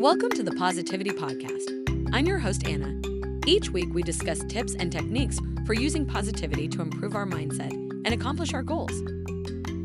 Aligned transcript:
Welcome 0.00 0.30
to 0.30 0.42
the 0.42 0.52
Positivity 0.52 1.10
Podcast. 1.10 2.08
I'm 2.14 2.24
your 2.24 2.38
host, 2.38 2.66
Anna. 2.66 2.98
Each 3.46 3.68
week, 3.68 3.92
we 3.92 4.02
discuss 4.02 4.42
tips 4.48 4.74
and 4.74 4.90
techniques 4.90 5.38
for 5.66 5.74
using 5.74 6.06
positivity 6.06 6.68
to 6.68 6.80
improve 6.80 7.14
our 7.14 7.26
mindset 7.26 7.70
and 7.70 8.14
accomplish 8.14 8.54
our 8.54 8.62
goals. 8.62 9.02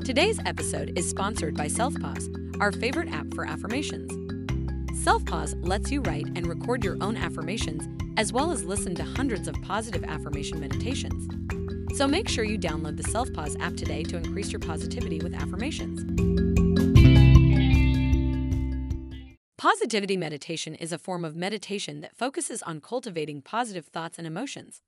Today's 0.06 0.40
episode 0.46 0.98
is 0.98 1.10
sponsored 1.10 1.58
by 1.58 1.66
SelfPause, 1.66 2.62
our 2.62 2.72
favorite 2.72 3.10
app 3.12 3.34
for 3.34 3.46
affirmations. 3.46 4.10
SelfPause 5.06 5.54
lets 5.68 5.92
you 5.92 6.00
write 6.00 6.28
and 6.38 6.48
record 6.48 6.86
your 6.86 6.96
own 7.02 7.18
affirmations, 7.18 7.86
as 8.16 8.32
well 8.32 8.52
as 8.52 8.64
listen 8.64 8.96
to 8.96 9.04
hundreds 9.04 9.50
of 9.50 9.62
positive 9.64 10.06
affirmation 10.06 10.62
meditations. 10.62 11.28
So 11.98 12.08
make 12.08 12.30
sure 12.30 12.46
you 12.46 12.58
download 12.58 12.96
the 12.96 13.04
SelfPause 13.04 13.60
app 13.60 13.76
today 13.76 14.04
to 14.04 14.16
increase 14.16 14.54
your 14.54 14.62
positivity 14.62 15.20
with 15.20 15.34
affirmations. 15.34 16.65
Positivity 19.66 20.16
meditation 20.16 20.76
is 20.76 20.92
a 20.92 21.00
form 21.00 21.26
of 21.26 21.36
meditation 21.36 22.02
that 22.02 22.16
focuses 22.16 22.62
on 22.62 22.80
cultivating 22.80 23.42
positive 23.42 23.88
thoughts 23.88 24.20
and 24.20 24.28
emotions. 24.28 24.84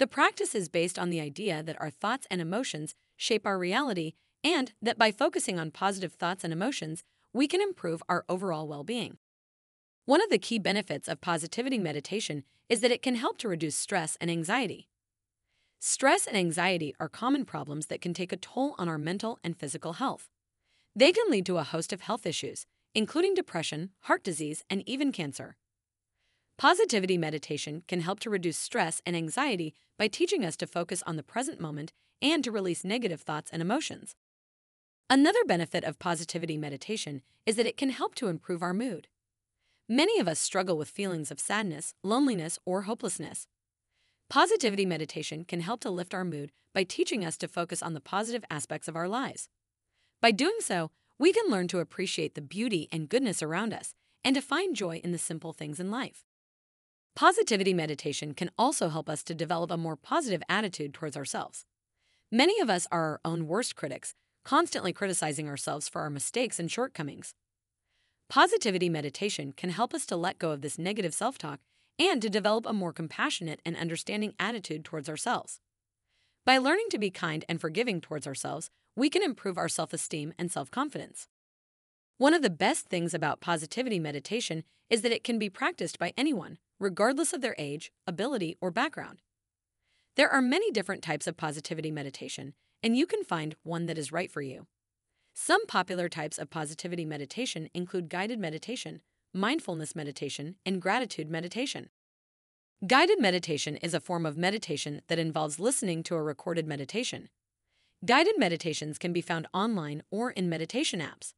The 0.00 0.08
practice 0.08 0.52
is 0.52 0.68
based 0.68 0.98
on 0.98 1.10
the 1.10 1.20
idea 1.20 1.62
that 1.62 1.80
our 1.80 1.90
thoughts 1.90 2.26
and 2.28 2.40
emotions 2.40 2.96
shape 3.16 3.46
our 3.46 3.56
reality 3.56 4.14
and 4.42 4.72
that 4.82 4.98
by 4.98 5.12
focusing 5.12 5.60
on 5.60 5.70
positive 5.70 6.14
thoughts 6.14 6.42
and 6.42 6.52
emotions, 6.52 7.04
we 7.32 7.46
can 7.46 7.60
improve 7.60 8.02
our 8.08 8.24
overall 8.28 8.66
well 8.66 8.82
being. 8.82 9.18
One 10.06 10.20
of 10.20 10.28
the 10.28 10.38
key 10.38 10.58
benefits 10.58 11.06
of 11.06 11.20
positivity 11.20 11.78
meditation 11.78 12.42
is 12.68 12.80
that 12.80 12.90
it 12.90 13.00
can 13.00 13.14
help 13.14 13.38
to 13.38 13.48
reduce 13.48 13.76
stress 13.76 14.18
and 14.20 14.28
anxiety. 14.28 14.88
Stress 15.78 16.26
and 16.26 16.36
anxiety 16.36 16.96
are 16.98 17.08
common 17.08 17.44
problems 17.44 17.86
that 17.86 18.00
can 18.00 18.12
take 18.12 18.32
a 18.32 18.36
toll 18.36 18.74
on 18.76 18.88
our 18.88 18.98
mental 18.98 19.38
and 19.44 19.56
physical 19.56 19.92
health. 19.92 20.30
They 20.96 21.12
can 21.12 21.30
lead 21.30 21.46
to 21.46 21.58
a 21.58 21.62
host 21.62 21.92
of 21.92 22.00
health 22.00 22.26
issues, 22.26 22.66
including 22.94 23.34
depression, 23.34 23.90
heart 24.02 24.22
disease, 24.22 24.64
and 24.70 24.82
even 24.88 25.12
cancer. 25.12 25.56
Positivity 26.56 27.18
meditation 27.18 27.82
can 27.88 28.00
help 28.00 28.20
to 28.20 28.30
reduce 28.30 28.56
stress 28.56 29.02
and 29.04 29.16
anxiety 29.16 29.74
by 29.98 30.06
teaching 30.06 30.44
us 30.44 30.56
to 30.56 30.66
focus 30.66 31.02
on 31.06 31.16
the 31.16 31.22
present 31.22 31.60
moment 31.60 31.92
and 32.22 32.44
to 32.44 32.52
release 32.52 32.84
negative 32.84 33.22
thoughts 33.22 33.50
and 33.52 33.60
emotions. 33.60 34.14
Another 35.10 35.44
benefit 35.46 35.84
of 35.84 35.98
positivity 35.98 36.56
meditation 36.56 37.22
is 37.44 37.56
that 37.56 37.66
it 37.66 37.76
can 37.76 37.90
help 37.90 38.14
to 38.14 38.28
improve 38.28 38.62
our 38.62 38.72
mood. 38.72 39.08
Many 39.88 40.18
of 40.18 40.28
us 40.28 40.38
struggle 40.38 40.78
with 40.78 40.88
feelings 40.88 41.30
of 41.30 41.40
sadness, 41.40 41.94
loneliness, 42.02 42.58
or 42.64 42.82
hopelessness. 42.82 43.46
Positivity 44.30 44.86
meditation 44.86 45.44
can 45.44 45.60
help 45.60 45.80
to 45.80 45.90
lift 45.90 46.14
our 46.14 46.24
mood 46.24 46.52
by 46.72 46.84
teaching 46.84 47.24
us 47.24 47.36
to 47.36 47.48
focus 47.48 47.82
on 47.82 47.92
the 47.92 48.00
positive 48.00 48.44
aspects 48.50 48.88
of 48.88 48.96
our 48.96 49.08
lives. 49.08 49.48
By 50.22 50.30
doing 50.30 50.56
so, 50.60 50.90
we 51.18 51.32
can 51.32 51.50
learn 51.50 51.68
to 51.68 51.78
appreciate 51.78 52.34
the 52.34 52.40
beauty 52.40 52.88
and 52.90 53.08
goodness 53.08 53.42
around 53.42 53.72
us 53.72 53.94
and 54.24 54.34
to 54.34 54.42
find 54.42 54.74
joy 54.74 55.00
in 55.04 55.12
the 55.12 55.18
simple 55.18 55.52
things 55.52 55.78
in 55.78 55.90
life. 55.90 56.24
Positivity 57.14 57.72
meditation 57.72 58.34
can 58.34 58.50
also 58.58 58.88
help 58.88 59.08
us 59.08 59.22
to 59.22 59.34
develop 59.34 59.70
a 59.70 59.76
more 59.76 59.96
positive 59.96 60.42
attitude 60.48 60.92
towards 60.92 61.16
ourselves. 61.16 61.64
Many 62.32 62.60
of 62.60 62.68
us 62.68 62.88
are 62.90 63.02
our 63.02 63.20
own 63.24 63.46
worst 63.46 63.76
critics, 63.76 64.14
constantly 64.44 64.92
criticizing 64.92 65.48
ourselves 65.48 65.88
for 65.88 66.00
our 66.00 66.10
mistakes 66.10 66.58
and 66.58 66.70
shortcomings. 66.70 67.34
Positivity 68.28 68.88
meditation 68.88 69.52
can 69.52 69.70
help 69.70 69.94
us 69.94 70.06
to 70.06 70.16
let 70.16 70.40
go 70.40 70.50
of 70.50 70.62
this 70.62 70.78
negative 70.78 71.14
self 71.14 71.38
talk 71.38 71.60
and 71.98 72.20
to 72.20 72.28
develop 72.28 72.66
a 72.66 72.72
more 72.72 72.92
compassionate 72.92 73.60
and 73.64 73.76
understanding 73.76 74.34
attitude 74.40 74.84
towards 74.84 75.08
ourselves. 75.08 75.60
By 76.44 76.58
learning 76.58 76.86
to 76.90 76.98
be 76.98 77.10
kind 77.10 77.44
and 77.48 77.60
forgiving 77.60 78.00
towards 78.00 78.26
ourselves, 78.26 78.70
we 78.96 79.10
can 79.10 79.22
improve 79.22 79.58
our 79.58 79.68
self 79.68 79.92
esteem 79.92 80.32
and 80.38 80.50
self 80.50 80.70
confidence. 80.70 81.28
One 82.18 82.34
of 82.34 82.42
the 82.42 82.50
best 82.50 82.86
things 82.86 83.12
about 83.12 83.40
positivity 83.40 83.98
meditation 83.98 84.64
is 84.88 85.02
that 85.02 85.12
it 85.12 85.24
can 85.24 85.38
be 85.38 85.50
practiced 85.50 85.98
by 85.98 86.12
anyone, 86.16 86.58
regardless 86.78 87.32
of 87.32 87.40
their 87.40 87.56
age, 87.58 87.90
ability, 88.06 88.56
or 88.60 88.70
background. 88.70 89.22
There 90.16 90.30
are 90.30 90.42
many 90.42 90.70
different 90.70 91.02
types 91.02 91.26
of 91.26 91.36
positivity 91.36 91.90
meditation, 91.90 92.54
and 92.82 92.96
you 92.96 93.06
can 93.06 93.24
find 93.24 93.56
one 93.64 93.86
that 93.86 93.98
is 93.98 94.12
right 94.12 94.30
for 94.30 94.42
you. 94.42 94.66
Some 95.34 95.66
popular 95.66 96.08
types 96.08 96.38
of 96.38 96.50
positivity 96.50 97.04
meditation 97.04 97.68
include 97.74 98.08
guided 98.08 98.38
meditation, 98.38 99.00
mindfulness 99.32 99.96
meditation, 99.96 100.54
and 100.64 100.80
gratitude 100.80 101.28
meditation. 101.28 101.90
Guided 102.86 103.20
meditation 103.20 103.76
is 103.78 103.94
a 103.94 104.00
form 104.00 104.24
of 104.24 104.36
meditation 104.36 105.00
that 105.08 105.18
involves 105.18 105.58
listening 105.58 106.04
to 106.04 106.14
a 106.14 106.22
recorded 106.22 106.68
meditation. 106.68 107.28
Guided 108.04 108.34
meditations 108.36 108.98
can 108.98 109.14
be 109.14 109.22
found 109.22 109.46
online 109.54 110.02
or 110.10 110.32
in 110.32 110.48
meditation 110.48 111.00
apps. 111.00 111.32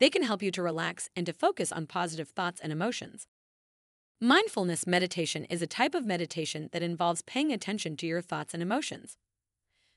They 0.00 0.10
can 0.10 0.24
help 0.24 0.42
you 0.42 0.50
to 0.52 0.62
relax 0.62 1.08
and 1.14 1.24
to 1.26 1.32
focus 1.32 1.70
on 1.70 1.86
positive 1.86 2.30
thoughts 2.30 2.60
and 2.60 2.72
emotions. 2.72 3.28
Mindfulness 4.20 4.88
meditation 4.88 5.44
is 5.44 5.62
a 5.62 5.68
type 5.68 5.94
of 5.94 6.04
meditation 6.04 6.68
that 6.72 6.82
involves 6.82 7.22
paying 7.22 7.52
attention 7.52 7.96
to 7.98 8.06
your 8.08 8.22
thoughts 8.22 8.54
and 8.54 8.62
emotions. 8.62 9.18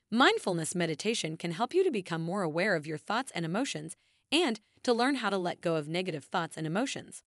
Mindfulness 0.08 0.74
meditation 0.74 1.36
can 1.36 1.50
help 1.50 1.74
you 1.74 1.82
to 1.82 1.90
become 1.90 2.22
more 2.22 2.42
aware 2.42 2.76
of 2.76 2.86
your 2.86 2.98
thoughts 2.98 3.32
and 3.34 3.44
emotions 3.44 3.96
and 4.30 4.60
to 4.84 4.92
learn 4.92 5.16
how 5.16 5.30
to 5.30 5.38
let 5.38 5.62
go 5.62 5.74
of 5.74 5.88
negative 5.88 6.24
thoughts 6.24 6.56
and 6.56 6.66
emotions. 6.66 7.24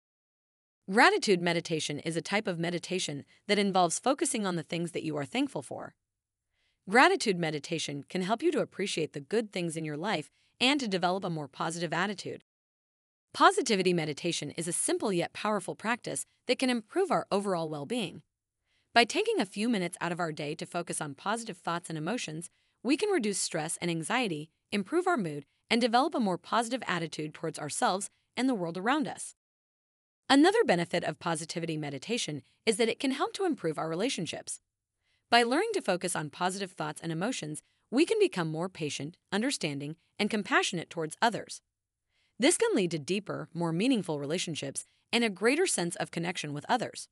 Gratitude 0.88 1.42
meditation 1.42 1.98
is 1.98 2.16
a 2.16 2.22
type 2.22 2.47
of 2.47 2.60
meditation 2.60 3.24
that 3.48 3.58
involves 3.58 3.98
focusing 3.98 4.47
on 4.47 4.54
the 4.54 4.62
things 4.62 4.92
that 4.92 5.03
you 5.03 5.16
are 5.16 5.24
thankful 5.24 5.62
for. 5.62 5.94
Gratitude 6.88 7.36
meditation 7.36 8.04
can 8.08 8.22
help 8.22 8.44
you 8.44 8.52
to 8.52 8.60
appreciate 8.60 9.12
the 9.12 9.19
good 9.19 9.50
things 9.50 9.76
in 9.76 9.84
your 9.84 9.97
life 9.97 10.30
and 10.60 10.78
to 10.78 10.86
develop 10.86 11.24
a 11.24 11.30
more 11.30 11.48
positive 11.48 11.92
attitude. 11.92 12.44
Positivity 13.34 13.92
meditation 13.92 14.52
is 14.52 14.69
a 14.69 14.72
simple 14.72 15.12
yet 15.12 15.32
powerful 15.32 15.74
practice 15.74 16.26
that 16.47 16.60
can 16.60 16.70
improve 16.70 17.10
our 17.10 17.26
overall 17.32 17.69
well 17.69 17.86
being. 17.86 18.22
By 18.94 19.02
taking 19.02 19.41
a 19.41 19.47
few 19.47 19.69
minutes 19.69 19.98
out 20.00 20.12
of 20.12 20.20
our 20.20 20.30
day 20.30 20.54
to 20.54 20.64
focus 20.64 21.00
on 21.00 21.16
positive 21.16 21.56
thoughts 21.56 21.88
and 21.88 21.98
emotions, 21.98 22.50
we 22.84 22.97
can 22.97 23.10
reduce 23.10 23.41
stress 23.41 23.76
and 23.82 23.91
anxiety, 23.91 24.48
improve 24.70 25.08
our 25.08 25.16
mood, 25.16 25.44
and 25.68 25.80
develop 25.80 26.14
a 26.14 26.20
more 26.20 26.38
positive 26.38 26.84
attitude 26.86 27.34
towards 27.34 27.58
ourselves 27.58 28.10
and 28.36 28.48
the 28.48 28.54
world 28.54 28.78
around 28.78 29.08
us. 29.08 29.34
Another 30.30 30.62
benefit 30.64 31.03
of 31.03 31.18
positivity 31.18 31.76
meditation 31.76 32.42
is 32.64 32.76
that 32.76 32.88
it 32.88 33.00
can 33.00 33.10
help 33.10 33.32
to 33.32 33.44
improve 33.44 33.76
our 33.76 33.88
relationships. 33.88 34.60
By 35.28 35.42
learning 35.42 35.70
to 35.75 35.82
focus 35.82 36.14
on 36.14 36.31
positive 36.31 36.72
thoughts 36.72 37.00
and 37.03 37.10
emotions, 37.10 37.62
we 37.91 38.06
can 38.06 38.19
become 38.20 38.48
more 38.48 38.69
patient, 38.69 39.16
understanding, 39.32 39.97
and 40.19 40.31
compassionate 40.31 40.88
towards 40.88 41.16
others. 41.20 41.60
This 42.38 42.56
can 42.56 42.75
lead 42.75 42.92
to 42.92 42.98
deeper, 42.98 43.48
more 43.53 43.72
meaningful 43.72 44.20
relationships 44.20 44.84
and 45.12 45.25
a 45.25 45.31
greater 45.31 45.66
sense 45.66 45.97
of 45.97 46.10
connection 46.12 46.53
with 46.53 46.66
others. 46.69 47.09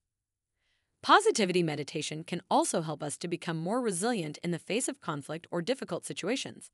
Positivity 1.02 1.62
meditation 1.62 2.22
can 2.24 2.40
also 2.50 2.82
help 2.82 3.02
us 3.02 3.18
to 3.18 3.28
become 3.28 3.56
more 3.56 3.80
resilient 3.80 4.38
in 4.44 4.52
the 4.52 4.58
face 4.58 4.88
of 4.88 5.00
conflict 5.00 5.46
or 5.50 5.60
difficult 5.60 6.06
situations. 6.06 6.70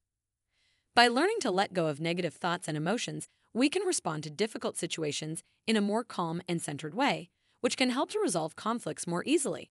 By 0.94 1.08
learning 1.08 1.38
to 1.40 1.50
let 1.50 1.72
go 1.72 1.86
of 1.86 2.00
negative 2.00 2.34
thoughts 2.34 2.68
and 2.68 2.76
emotions, 2.76 3.28
we 3.54 3.68
can 3.68 3.82
respond 3.82 4.24
to 4.24 4.30
difficult 4.30 4.76
situations 4.76 5.42
in 5.66 5.76
a 5.76 5.80
more 5.80 6.04
calm 6.04 6.42
and 6.46 6.60
centered 6.60 6.94
way, 6.94 7.30
which 7.60 7.76
can 7.76 7.90
help 7.90 8.10
to 8.10 8.20
resolve 8.20 8.56
conflicts 8.56 9.06
more 9.06 9.24
easily. 9.26 9.70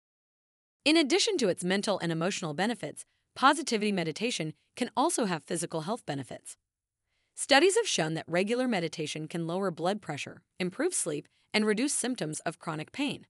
In 0.85 0.99
addition 0.99 1.39
to 1.39 1.49
its 1.49 1.65
mental 1.65 1.99
and 2.01 2.13
emotional 2.13 2.53
benefits, 2.53 3.07
positivity 3.35 3.91
meditation 3.91 4.53
can 4.77 4.91
also 4.95 5.25
have 5.25 5.45
physical 5.45 5.83
health 5.83 6.05
benefits. 6.05 6.59
Studies 7.35 7.77
have 7.77 7.89
shown 7.89 8.13
that 8.15 8.27
regular 8.29 8.69
meditation 8.69 9.27
can 9.27 9.47
lower 9.47 9.71
blood 9.71 10.03
pressure, 10.03 10.43
improve 10.61 10.93
sleep, 10.93 11.27
and 11.55 11.65
reduce 11.65 11.95
symptoms 11.95 12.41
of 12.41 12.59
chronic 12.59 12.93
pain. 12.93 13.25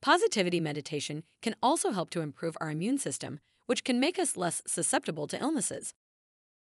Positivity 0.00 0.60
meditation 0.60 1.24
can 1.42 1.56
also 1.60 1.90
help 1.90 2.10
to 2.10 2.20
improve 2.20 2.56
our 2.60 2.70
immune 2.70 2.98
system, 2.98 3.40
which 3.66 3.82
can 3.82 3.98
make 3.98 4.16
us 4.16 4.36
less 4.36 4.62
susceptible 4.64 5.26
to 5.26 5.40
illnesses. 5.40 5.92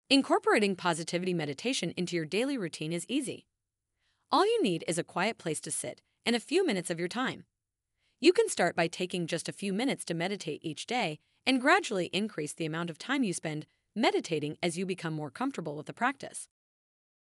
Incorporating 0.09 0.75
positivity 0.75 1.35
meditation 1.35 1.93
into 1.95 2.15
your 2.15 2.25
daily 2.25 2.57
routine 2.57 2.93
is 2.93 3.05
easy. 3.07 3.45
All 4.31 4.45
you 4.45 4.63
need 4.63 4.83
is 4.87 4.97
a 4.97 5.03
quiet 5.03 5.37
place 5.37 5.59
to 5.61 5.69
sit 5.69 6.01
and 6.25 6.35
a 6.35 6.39
few 6.39 6.65
minutes 6.65 6.89
of 6.89 6.97
your 6.97 7.09
time. 7.09 7.43
You 8.19 8.33
can 8.33 8.49
start 8.49 8.75
by 8.75 8.87
taking 8.87 9.27
just 9.27 9.47
a 9.47 9.53
few 9.53 9.71
minutes 9.71 10.03
to 10.05 10.15
meditate 10.15 10.61
each 10.63 10.87
day 10.87 11.19
and 11.45 11.61
gradually 11.61 12.07
increase 12.07 12.51
the 12.51 12.65
amount 12.65 12.89
of 12.89 12.97
time 12.97 13.23
you 13.23 13.31
spend 13.31 13.67
meditating 13.95 14.57
as 14.63 14.75
you 14.75 14.87
become 14.87 15.13
more 15.13 15.29
comfortable 15.29 15.75
with 15.75 15.85
the 15.85 15.93
practice. 15.93 16.47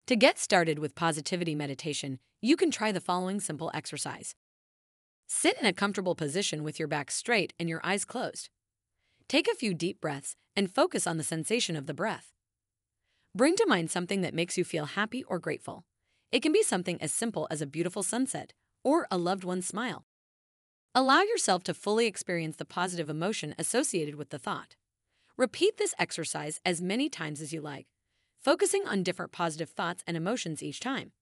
To 0.08 0.16
get 0.16 0.40
started 0.40 0.80
with 0.80 0.96
positivity 0.96 1.54
meditation, 1.54 2.18
you 2.42 2.58
can 2.58 2.72
try 2.72 2.92
the 2.92 3.00
following 3.00 3.40
simple 3.40 3.70
exercise. 3.76 4.34
Sit 5.28 5.56
in 5.60 5.68
a 5.68 5.74
comfortable 5.74 6.16
position 6.16 6.64
with 6.64 6.80
your 6.80 6.88
back 6.88 7.12
straight 7.12 7.54
and 7.60 7.70
your 7.70 7.82
eyes 7.84 8.04
closed. 8.04 8.50
Take 9.30 9.48
a 9.48 9.56
few 9.56 9.76
deep 9.76 10.02
breaths 10.02 10.36
and 10.56 10.74
focus 10.74 11.06
on 11.06 11.18
the 11.18 11.24
sensation 11.24 11.76
of 11.76 11.86
the 11.86 11.94
breath. 11.94 12.34
Bring 13.36 13.56
to 13.58 13.68
mind 13.68 13.92
something 13.92 14.22
that 14.22 14.34
makes 14.34 14.58
you 14.58 14.64
feel 14.64 14.86
happy 14.86 15.24
or 15.26 15.38
grateful. 15.38 15.86
It 16.32 16.42
can 16.42 16.52
be 16.52 16.64
something 16.64 17.00
as 17.00 17.14
simple 17.14 17.48
as 17.52 17.62
a 17.62 17.68
beautiful 17.68 18.02
sunset 18.02 18.54
or 18.84 19.08
a 19.12 19.18
loved 19.20 19.44
one's 19.44 19.68
smile. 19.68 20.06
Allow 20.94 21.22
yourself 21.22 21.64
to 21.64 21.74
fully 21.74 22.06
experience 22.06 22.58
the 22.58 22.66
positive 22.66 23.10
emotion 23.10 23.56
associated 23.58 24.16
with 24.16 24.30
the 24.30 24.38
thought. 24.38 24.76
Repeat 25.38 25.78
this 25.78 25.96
exercise 25.98 26.60
as 26.66 26.82
many 26.82 27.08
times 27.08 27.40
as 27.40 27.54
you 27.54 27.62
like, 27.62 27.88
focusing 28.44 28.86
on 28.86 29.02
different 29.02 29.32
positive 29.32 29.70
thoughts 29.70 30.04
and 30.06 30.18
emotions 30.18 30.62
each 30.62 30.82
time. 30.82 31.14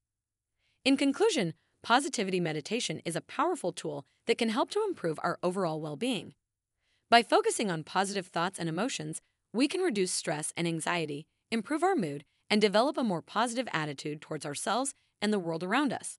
In 0.84 0.98
conclusion, 0.98 1.54
positivity 1.84 2.40
meditation 2.40 3.00
is 3.06 3.16
a 3.16 3.22
powerful 3.22 3.72
tool 3.72 4.06
that 4.26 4.40
can 4.40 4.50
help 4.50 4.72
to 4.72 4.84
improve 4.88 5.20
our 5.22 5.38
overall 5.44 5.80
well 5.80 5.96
being. 5.96 6.34
By 7.12 7.22
focusing 7.22 7.70
on 7.70 7.84
positive 7.84 8.26
thoughts 8.26 8.58
and 8.58 8.68
emotions, 8.68 9.22
we 9.54 9.68
can 9.68 9.82
reduce 9.82 10.12
stress 10.12 10.52
and 10.58 10.68
anxiety, 10.68 11.28
improve 11.52 11.84
our 11.84 11.96
mood, 11.96 12.26
and 12.50 12.60
develop 12.60 12.98
a 12.98 13.04
more 13.04 13.22
positive 13.22 13.68
attitude 13.72 14.20
towards 14.20 14.48
ourselves 14.48 14.96
and 15.22 15.32
the 15.32 15.38
world 15.38 15.64
around 15.64 15.94
us. 15.94 16.18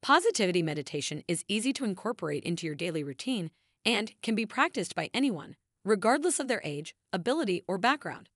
Positivity 0.00 0.62
meditation 0.62 1.24
is 1.26 1.44
easy 1.48 1.72
to 1.72 1.84
incorporate 1.84 2.44
into 2.44 2.66
your 2.66 2.76
daily 2.76 3.02
routine 3.02 3.50
and 3.84 4.12
can 4.22 4.36
be 4.36 4.46
practiced 4.46 4.94
by 4.94 5.10
anyone, 5.12 5.56
regardless 5.84 6.38
of 6.38 6.46
their 6.46 6.60
age, 6.64 6.94
ability, 7.12 7.64
or 7.66 7.78
background. 7.78 8.28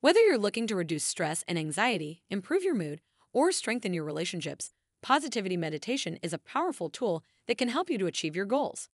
Whether 0.00 0.20
you're 0.20 0.38
looking 0.38 0.68
to 0.68 0.76
reduce 0.76 1.02
stress 1.02 1.44
and 1.48 1.58
anxiety, 1.58 2.22
improve 2.30 2.62
your 2.62 2.76
mood, 2.76 3.00
or 3.32 3.50
strengthen 3.50 3.92
your 3.92 4.04
relationships, 4.04 4.70
positivity 5.02 5.56
meditation 5.56 6.16
is 6.22 6.32
a 6.32 6.38
powerful 6.38 6.88
tool 6.88 7.24
that 7.48 7.58
can 7.58 7.68
help 7.68 7.90
you 7.90 7.98
to 7.98 8.06
achieve 8.06 8.36
your 8.36 8.46
goals. 8.46 8.88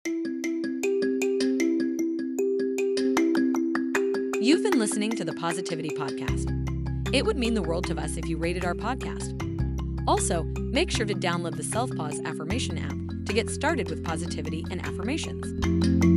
You've 4.42 4.64
been 4.64 4.80
listening 4.80 5.12
to 5.12 5.26
the 5.26 5.36
Positivity 5.38 5.90
Podcast. 5.90 6.50
It 7.14 7.26
would 7.26 7.38
mean 7.38 7.54
the 7.54 7.62
world 7.62 7.86
to 7.88 8.00
us 8.00 8.16
if 8.16 8.28
you 8.28 8.38
rated 8.38 8.64
our 8.64 8.74
podcast. 8.74 9.53
Also, 10.08 10.44
make 10.72 10.92
sure 10.92 11.06
to 11.06 11.16
download 11.16 11.56
the 11.56 11.64
Self 11.64 11.96
Pause 11.96 12.22
Affirmation 12.26 12.78
app 12.78 13.26
to 13.26 13.34
get 13.34 13.50
started 13.50 13.90
with 13.90 14.04
positivity 14.04 14.66
and 14.70 14.86
affirmations. 14.86 16.12